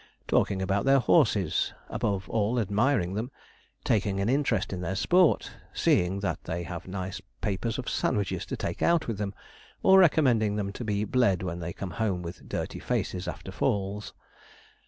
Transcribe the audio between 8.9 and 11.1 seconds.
with them, or recommending them to be